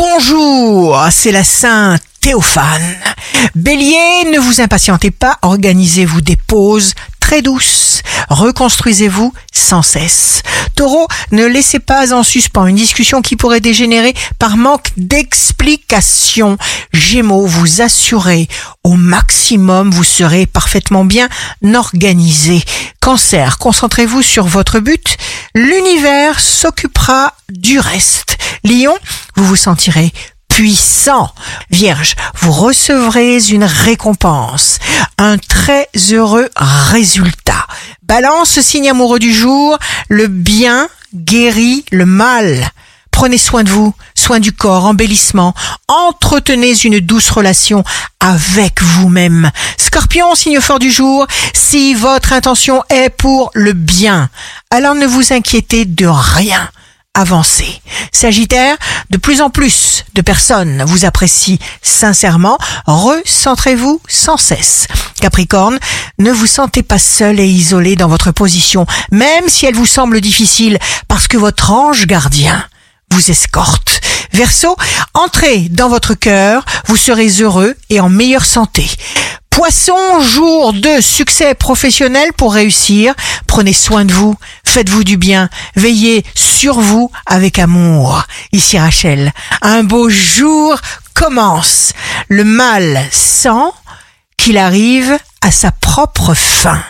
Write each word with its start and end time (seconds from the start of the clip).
Bonjour, 0.00 0.96
c'est 1.10 1.32
la 1.32 1.42
Sainte 1.42 2.00
Théophane. 2.20 2.94
Bélier, 3.56 4.30
ne 4.32 4.38
vous 4.38 4.60
impatientez 4.60 5.10
pas, 5.10 5.38
organisez-vous 5.42 6.20
des 6.20 6.36
pauses 6.36 6.94
très 7.28 7.42
douces, 7.42 8.00
reconstruisez-vous 8.30 9.34
sans 9.52 9.82
cesse. 9.82 10.42
Taureau, 10.76 11.06
ne 11.30 11.44
laissez 11.44 11.78
pas 11.78 12.14
en 12.14 12.22
suspens 12.22 12.66
une 12.66 12.76
discussion 12.76 13.20
qui 13.20 13.36
pourrait 13.36 13.60
dégénérer 13.60 14.14
par 14.38 14.56
manque 14.56 14.92
d'explication. 14.96 16.56
Gémeaux, 16.94 17.44
vous 17.44 17.82
assurez 17.82 18.48
au 18.82 18.94
maximum, 18.94 19.90
vous 19.90 20.04
serez 20.04 20.46
parfaitement 20.46 21.04
bien 21.04 21.28
organisé. 21.74 22.62
Cancer, 23.00 23.58
concentrez-vous 23.58 24.22
sur 24.22 24.46
votre 24.46 24.80
but, 24.80 25.18
l'univers 25.58 26.38
s'occupera 26.38 27.34
du 27.48 27.80
reste. 27.80 28.38
Lion, 28.62 28.96
vous 29.34 29.44
vous 29.44 29.56
sentirez 29.56 30.12
puissant. 30.48 31.32
Vierge, 31.70 32.14
vous 32.36 32.52
recevrez 32.52 33.38
une 33.50 33.64
récompense, 33.64 34.78
un 35.18 35.36
très 35.36 35.88
heureux 36.12 36.48
résultat. 36.54 37.66
Balance, 38.04 38.60
signe 38.60 38.88
amoureux 38.88 39.18
du 39.18 39.32
jour, 39.34 39.78
le 40.08 40.28
bien 40.28 40.88
guérit 41.12 41.84
le 41.90 42.06
mal. 42.06 42.70
Prenez 43.18 43.36
soin 43.36 43.64
de 43.64 43.70
vous, 43.70 43.92
soin 44.14 44.38
du 44.38 44.52
corps, 44.52 44.84
embellissement. 44.84 45.52
Entretenez 45.88 46.74
une 46.84 47.00
douce 47.00 47.30
relation 47.30 47.82
avec 48.20 48.80
vous-même. 48.80 49.50
Scorpion, 49.76 50.36
signe 50.36 50.60
fort 50.60 50.78
du 50.78 50.88
jour, 50.88 51.26
si 51.52 51.94
votre 51.94 52.32
intention 52.32 52.84
est 52.90 53.10
pour 53.10 53.50
le 53.54 53.72
bien, 53.72 54.30
alors 54.70 54.94
ne 54.94 55.04
vous 55.04 55.32
inquiétez 55.32 55.84
de 55.84 56.06
rien 56.06 56.70
avancer. 57.12 57.82
Sagittaire, 58.12 58.76
de 59.10 59.18
plus 59.18 59.42
en 59.42 59.50
plus 59.50 60.04
de 60.14 60.22
personnes 60.22 60.84
vous 60.86 61.04
apprécient 61.04 61.58
sincèrement. 61.82 62.56
Recentrez-vous 62.86 64.00
sans 64.06 64.36
cesse. 64.36 64.86
Capricorne, 65.20 65.80
ne 66.20 66.30
vous 66.30 66.46
sentez 66.46 66.84
pas 66.84 67.00
seul 67.00 67.40
et 67.40 67.48
isolé 67.48 67.96
dans 67.96 68.06
votre 68.06 68.30
position, 68.30 68.86
même 69.10 69.48
si 69.48 69.66
elle 69.66 69.74
vous 69.74 69.86
semble 69.86 70.20
difficile, 70.20 70.78
parce 71.08 71.26
que 71.26 71.36
votre 71.36 71.72
ange 71.72 72.06
gardien 72.06 72.64
vous 73.10 73.30
escorte. 73.30 74.00
Verseau, 74.32 74.76
entrez 75.14 75.68
dans 75.70 75.88
votre 75.88 76.14
cœur, 76.14 76.64
vous 76.86 76.96
serez 76.96 77.28
heureux 77.40 77.74
et 77.90 78.00
en 78.00 78.08
meilleure 78.08 78.44
santé. 78.44 78.88
Poisson, 79.50 80.20
jour 80.20 80.72
de 80.72 81.00
succès 81.00 81.54
professionnel 81.54 82.32
pour 82.36 82.54
réussir. 82.54 83.14
Prenez 83.48 83.72
soin 83.72 84.04
de 84.04 84.12
vous, 84.12 84.36
faites-vous 84.64 85.02
du 85.02 85.16
bien, 85.16 85.48
veillez 85.74 86.24
sur 86.36 86.78
vous 86.78 87.10
avec 87.26 87.58
amour. 87.58 88.24
Ici 88.52 88.78
Rachel, 88.78 89.32
un 89.62 89.82
beau 89.82 90.08
jour 90.08 90.78
commence. 91.14 91.92
Le 92.28 92.44
mal 92.44 93.04
sent 93.10 93.72
qu'il 94.36 94.58
arrive 94.58 95.18
à 95.40 95.50
sa 95.50 95.72
propre 95.72 96.34
fin. 96.34 96.80